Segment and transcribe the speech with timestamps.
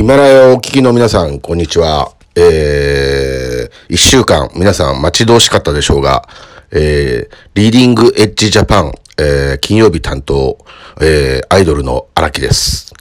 [0.00, 2.14] ヒマラヤをお聞きの皆さん、こんにちは。
[2.34, 6.26] えー、一週間、皆さん待ち遠しかったでしょうが、
[6.70, 10.56] えー、リーディングエッジジャパン、えー、金曜日担当、
[11.02, 12.94] えー、アイドルの荒木です。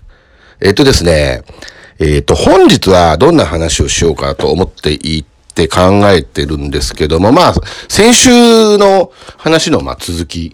[0.59, 1.43] えっ、とですね、
[1.99, 7.53] えっ、と、本日はどんな話をしようかと思っていって考えてるんですけども、まあ、
[7.87, 10.53] 先週の話の、まあ、続き、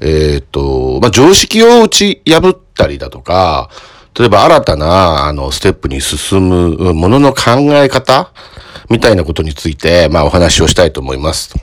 [0.00, 3.68] えっ、と、まあ、常識を打ち破ったりだとか、
[4.18, 8.30] 例えば新たな、あの、ステップに進むものの考え方
[8.90, 11.54] みたいなことについて、まあお話をしたいと思います。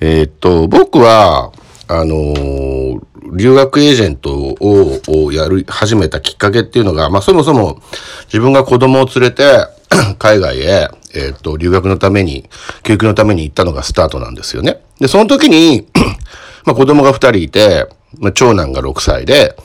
[0.00, 1.52] えー、っと、僕は、
[1.88, 3.00] あのー、
[3.34, 7.80] 留学エージェントをやる、始めたきっかけっていうのが、まあそもそも
[8.26, 9.66] 自分が子供を連れて
[10.18, 12.48] 海外へ、え、っと、留学のために、
[12.82, 14.80] 教育のために行ったのがスタートなんですよね。
[15.00, 15.88] で、その時に
[16.64, 17.88] まあ子供が二人いて、
[18.18, 19.56] まあ長男が6歳で、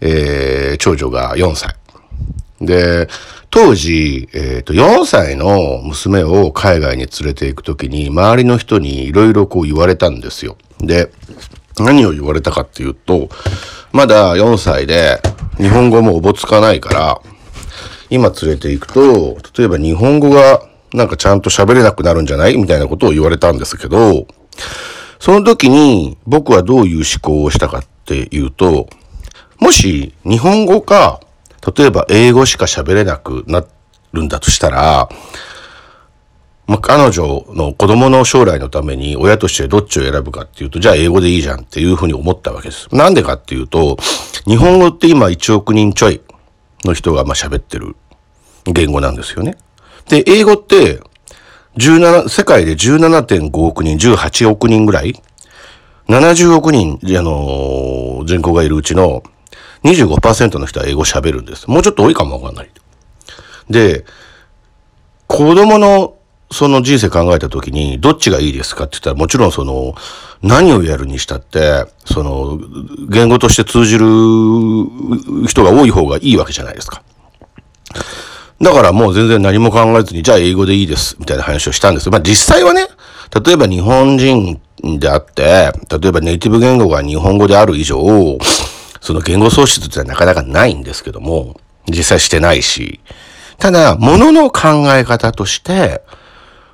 [0.00, 1.74] えー、長女が4歳。
[2.60, 3.08] で、
[3.50, 10.56] 当時、えっ、ー、と、4歳の娘を海外に連れて行くときに、周りの人にいろいろこう言われたんですよ。
[10.78, 11.10] で、
[11.78, 13.28] 何を言われたかっていうと、
[13.92, 15.20] まだ4歳で
[15.56, 17.20] 日本語もおぼつかないから、
[18.08, 20.62] 今連れて行くと、例えば日本語が
[20.92, 22.56] なんかちゃんと喋れなくなるんじゃない？
[22.56, 24.26] みたいなことを言われたんですけど、
[25.20, 28.88] その時に僕はどういう思考をしたかっていうと、
[29.58, 31.20] もし日本語か、
[31.76, 33.64] 例えば英語しか喋れなくな
[34.12, 35.10] るんだとしたら、
[36.66, 42.88] まあ、彼女の子供の将来のために親としてどっちを選ぶかっていうと、じゃあ英語でいいじゃんっていうふうに思ったわけです。
[42.94, 43.98] なんでかっていうと、
[44.46, 46.22] 日本語って今1億人ちょい
[46.84, 47.94] の人がまあ喋ってる
[48.64, 49.58] 言語なんですよね。
[50.08, 51.02] で、英語って
[51.76, 55.14] 17、世界で17.5億人、18億人ぐらい
[56.08, 59.22] ?70 億人、あのー、人口がいるうちの
[59.84, 61.68] 25%の人は英語喋るんです。
[61.68, 62.70] もうちょっと多いかもわかんない。
[63.70, 64.04] で、
[65.26, 66.16] 子供の
[66.50, 69.94] その人生考えた時に、どっちがいいですかって言ったら、もちろんその、
[70.42, 72.58] 何をやるにしたって、その、
[73.08, 74.06] 言語として通じる
[75.46, 77.04] 人が多い方がいいわけじゃないですか。
[78.60, 82.10] だからもう全然何も考えずに、じゃあ英語でいいです、みたいな話をしたんです。
[82.10, 82.86] まあ実際はね、
[83.44, 87.96] 例えば日本人であって、例えばネイティブ言語が日本語である以上、
[89.00, 93.00] その言語創出ってなかなかないんですけども、実際してないし、
[93.58, 96.02] ただ、ものの考え方として、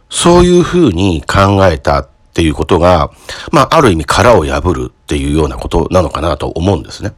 [0.09, 3.11] そういうふうに考えたっていうことが、
[3.51, 7.13] まあ、ある意味殻を破るっていうようなことなのかなと思うんですね。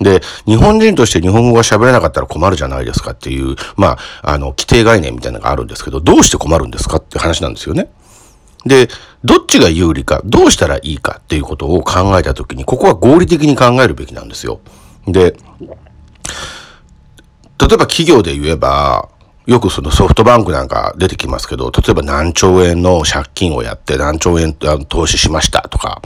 [0.00, 7.90] で、日本人として日本語が喋れなかったら困るじゃないですかっていう、まあ、あの、規定概念みたいなのがあるんですけど、どうして困るんですかって話なんですよね。
[8.64, 8.88] で、
[9.24, 14.60] どっちが有利か、どうしたらいいかっていうことを考えたときに、ここは合理的に考えるべきなんですよ。
[15.06, 15.36] で、
[17.60, 19.08] 例えば企業で言えば、
[19.48, 26.02] よくそのソフトバンクなんか出てきますけど、例えば何兆円の借金をやって何兆円投資しましたとか、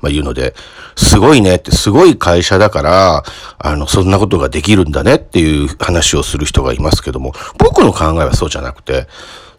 [0.00, 0.54] まあ言うので、
[0.94, 3.24] すごいねって、すごい会社だから、
[3.58, 9.08] あの、そんなことができるんだねっていう話をする人がいますけども、僕の考えはそうじゃなくて、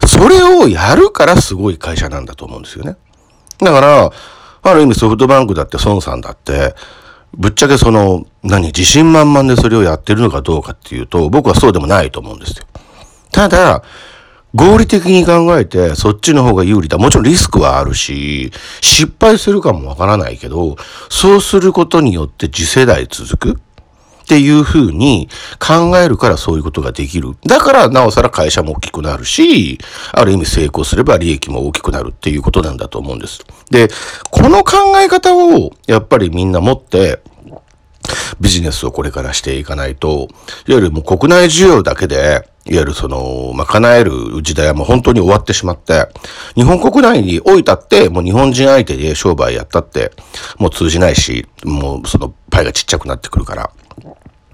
[0.06, 2.96] それをやるからすごい会社なんだと思うんですよね。
[3.58, 4.10] だから、
[4.62, 6.74] ある意味ソフトバンクだって孫さんだって、
[7.34, 12.66] ぶっちゃけその、何、自信満々でそれをやってるのかどうかっていうと、僕はそうでもないと思うんですよ。
[13.36, 13.82] ただ、
[14.54, 16.96] 合理的に考えて、そっちの方が有利だ。
[16.96, 20.76] もちろんリスクはあるし、失敗するかもわからないけど、
[21.10, 23.60] そうすることによって次世代続く。
[24.22, 25.28] っていうふうに
[25.60, 27.36] 考えるからそういうことができる。
[27.46, 29.78] だからなおさら会社も大きくなるし、
[30.12, 33.44] ある意味成功すれば利益も大きくなるっていうことなんだと思うんです。
[33.70, 33.88] で、
[34.30, 37.20] この考え方をやっぱりみんな持って、
[38.40, 40.26] ビジネスをこれからしていかないと、
[40.66, 46.08] いわゆるもう国内需要だけで、いわゆるその、まあ、叶える時代はもう本当に終わってしまって、
[46.54, 50.12] 日本国内に置いたって、もう日本人相手で商売やったって、
[50.58, 53.70] もう通じないし、もうそのパイがちっちゃくなってくるから。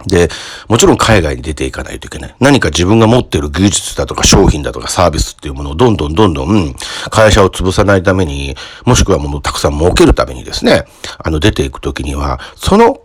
[0.06, 0.28] で、
[0.68, 2.34] もちろん海外に出ていかないといけない。
[2.40, 6.75] 何か自分が持っている技術だとか商品だとかサービスっていうものをどんどんどんどん
[7.10, 10.84] 会社を潰さないために、もしくはもうたくさん儲けるためにですね、
[11.19, 13.04] あの出ていくときには、その考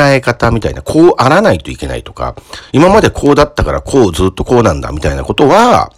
[0.00, 2.36] え方みたいな、こうあらないといけないとか、
[2.72, 5.92] 今までこうだったからこうずっとこうなんだみたいなことは、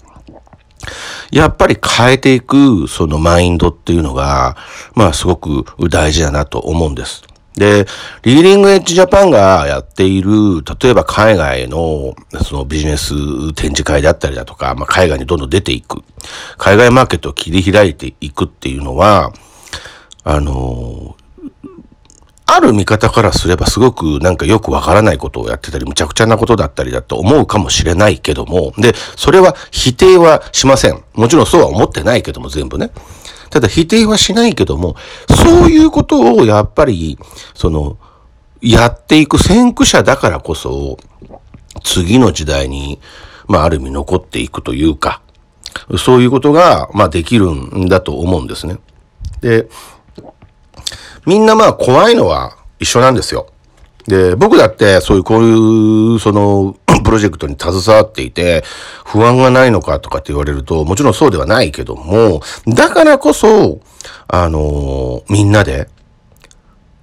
[1.31, 4.57] やっぱり変えていく、そのマインドっていうのが、
[4.95, 7.25] まあすごく大事だなと思うんです。
[7.59, 7.87] で、
[8.23, 12.15] リーディングエッジジャパンがやっている、例えば海外の
[12.45, 16.03] そのビジネス展示会であったりだとか、まあ、海外にどんどん出ていく。
[16.57, 19.33] 海外マーケットを切り開いていくっていうのは、
[20.25, 21.17] あの、
[22.51, 31.03] ある見方からすればすごくなんかよくわからないことをやってたり、むちゃくちゃなことだったりだと思うかもしれないけども、で、それは否定はしません。
[31.13, 32.91] もちろんそうは思ってないけども、全部ね。
[33.51, 34.97] ただ否定はしないけども、
[35.29, 37.19] そういうことをやっぱり、
[37.55, 37.99] その、
[38.61, 40.99] やっていく先駆者だからこそ、
[41.83, 43.01] 次の時代に、
[43.47, 45.23] まあある意味残っていくというか、
[45.99, 48.79] そういうことが、まあできるんだと思うんですね。
[49.41, 49.69] で、
[51.27, 53.47] みんなまあ怖いのは一緒なんですよ。
[54.07, 56.77] で、僕だってそういうこういう、その、
[57.09, 58.63] プロジェクトに携わっていて、
[59.07, 63.81] 不安がないのかとかって言われると、もちろんそうではないけども、だからこそ、
[64.27, 65.89] あのみんなで、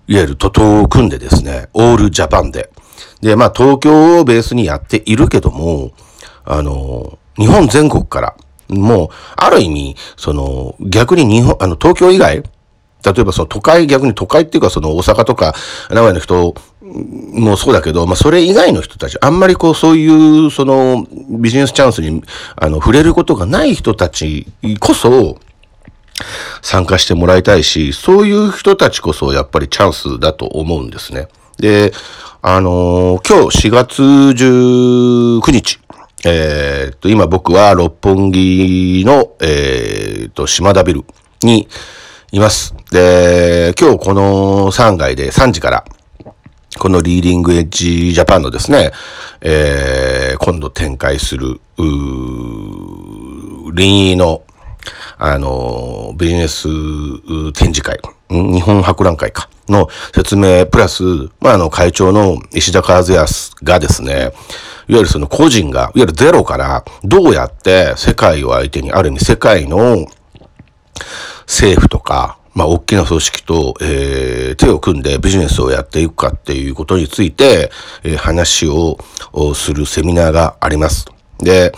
[0.07, 2.69] いわゆる徒党を組んでですね、オールジャパンで。
[3.21, 5.91] で、まあ東京をベースにやっているけども、
[6.43, 8.35] あの日本全国から、
[8.69, 12.43] もう、ある意味、その、逆に日本、あの、東京以外、
[13.05, 15.53] 例えばその都会、逆に都会っていうかその大阪とか
[15.89, 16.55] 名古屋の人
[16.85, 22.23] もうそうだけど、まあそれ以外の人たち、あんまりこうそういうそのビジネスチャンスに
[22.55, 24.45] あの触れることがない人たち
[24.79, 25.39] こそ、
[26.61, 31.27] 参加してもらいたいし、そういう人たちこそやっぱりチャンスだと思うんですね。
[31.57, 31.91] で、
[32.41, 35.79] あのー、今日4月19日、
[36.23, 41.03] えー、っと、今僕は六本木の、えー、っと、島田ビル
[41.41, 41.67] に、
[42.31, 42.75] います。
[42.91, 45.85] で、今日この3階で3時から、
[46.77, 48.91] このリーディングエッジジャパンのですね、
[49.41, 54.43] えー、今度展開する、うー、臨位の、
[55.17, 56.67] あの、ビジネス
[57.53, 57.99] 展示会、
[58.29, 61.03] 日本博覧会か、の説明、プラス、
[61.39, 64.31] まあ、あの、会長の石田和康がですね、
[64.87, 70.05] いわゆるその個人が、いわゆるゼロからどうやって世界を相手に、ある意味世界の
[71.47, 77.69] 政府とか、まあ、大きな組織と、えー、手を組んでビジネスをやっていくかっていうことについて、
[78.03, 78.97] えー、話を
[79.53, 81.05] するセミナーがあります。
[81.39, 81.73] で、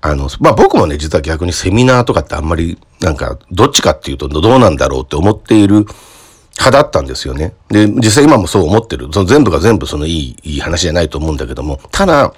[0.00, 5.86] あの、まあ、僕もね、実は逆にセミナーとかってあんまり、なんか、どっちかっていうとどうなんだろうって思っている
[6.56, 7.54] 派だったんですよね。
[7.68, 9.08] で、実際今もそう思ってる。
[9.12, 12.32] その全部が全部そのいい、いい話じゃないと思うんだけども、ただ、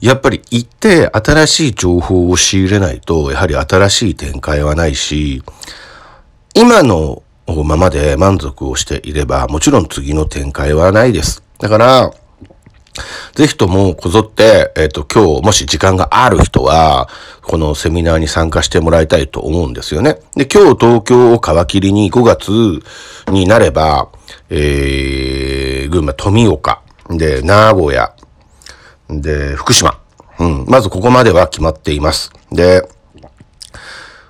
[0.00, 5.42] やっぱり行って新しい情報を仕入れないと、やはり新しい展開はないし、
[6.54, 7.22] 今の
[7.64, 11.42] ままで満足をしていれば、もちろん次の展開はないです。
[11.58, 12.12] だから、
[13.34, 17.08] ぜひともこぞって、えっ、ー、と、今日もし時間がある人は、
[17.42, 20.18] このセミナーに参加してもらいたいと思うんですよね。
[20.36, 22.50] で、今日東京を皮切りに5月
[23.30, 24.10] になれば、
[24.50, 28.14] えー、群馬富岡、で、名古屋、
[29.08, 29.98] で、福島。
[30.38, 30.64] うん。
[30.66, 32.30] まずここまでは決まっています。
[32.50, 32.86] で、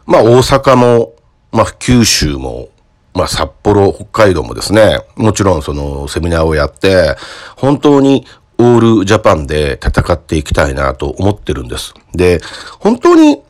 [0.06, 1.14] まあ大阪も、
[1.52, 2.68] まあ九州も、
[3.14, 7.16] まあ札幌、北海道もですね、もちろんそのセミナーをやって、
[7.56, 8.26] 本当に
[8.58, 11.94] オールジャパンで戦っていきたいなと思ってるんです。
[12.14, 12.40] で、
[12.78, 13.42] 本当に、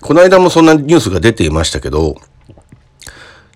[0.00, 2.16] この間もそんなニュースが出ていましたけど、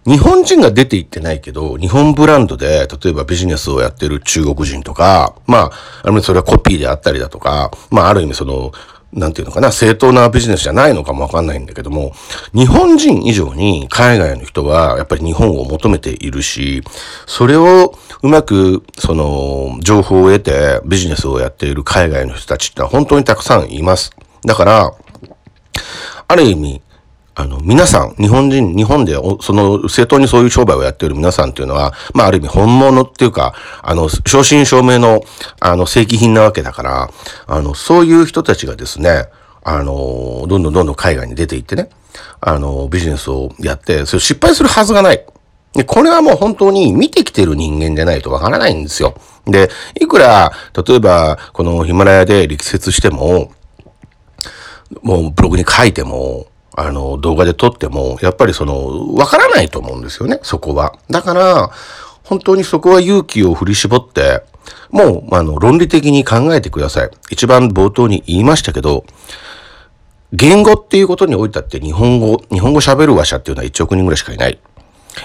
[0.06, 5.72] 日本人が出ていってないけど、日本ブランドで、例えばビジネスをやってる中国人とか、まあ、
[6.04, 8.72] あの、それはコピーであったりだとか、まあ、ある意味その、
[9.12, 12.12] なんていうのかな、正当なビジネスじゃないのかもわかんないんだけども、
[12.52, 16.82] 日本人以上に海外の人はやっぱり日本を求めているし、
[17.26, 24.10] それをうまく、その、情報を得てビジネスをやっている海外の人たちってのは本当にたくさんいます。
[24.44, 24.92] だから、
[26.26, 26.82] ある意味、
[27.38, 35.20] あの、皆さん、日本人、日本で、その、正当にそういう商売をやっている皆さんっていうのは、まあ、ある意味本物っていうか、あの、正真正銘の、
[35.60, 37.10] あの、正規品なわけだから、
[37.46, 39.26] あの、そういう人たちがですね、
[39.62, 41.90] あの、どんどんどんどん海外に出ていってね、
[42.40, 45.24] あの、ビジネスをやって、それ失敗するはずがない。
[45.74, 49.14] で、これはもう本当に見てきてる人間じゃないとわからないんですよ。
[49.46, 53.52] で、いくら、例えば、このヒマラヤで力説しても、
[55.02, 60.98] もうブログに書いても、あの、動画で撮っても、やっぱりその、わからないと思うんですよね、そこは。
[61.10, 61.70] だから、
[62.24, 64.42] 本当にそこは勇気を振り絞って、
[64.90, 67.10] もう、あの、論理的に考えてください。
[67.30, 69.04] 一番冒頭に言いましたけど、
[70.32, 74.58] 言語っていうことにおいてって日本語、日本語喋る話者っていうのは1億人ぐらいしかいない。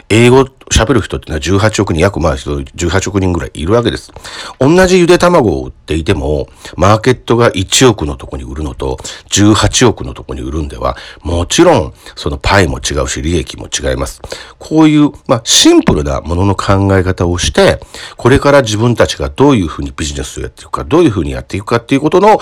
[0.10, 4.12] 英語喋る人ってのは18億人、約まあ18億人ぐらいいるわけです。
[4.60, 8.98] 同じゆで卵を売っていても、マーケットが1億のとこに売るのと、
[9.30, 14.22] 18億のとこに売るんでは、もちろん、そのパイも違うし、利益も違います。
[14.58, 17.80] こういう、まあ、シンプルなものの考え方をして、
[18.18, 22.40] これから自分たちがどういうふうにビジネスをやっていくか、どういうふうにやっていくかっていうことの、いわ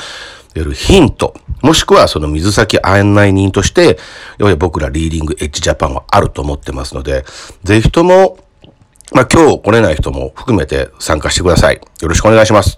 [0.55, 3.97] ゆるヒントもしくはその水先案内人として、
[4.37, 7.23] やはり僕らリーディングエッジジャパンはあると思ってますので、
[7.63, 8.37] ぜひとも、
[9.13, 11.81] まあ今日来れない人も含めて参加してください。
[12.01, 12.77] よろしくお願いします。